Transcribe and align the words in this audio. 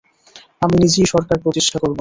আমি 0.61 0.75
নিজেই 0.77 1.07
সরকার 1.13 1.37
প্রতিষ্ঠা 1.43 1.77
করব। 1.77 1.89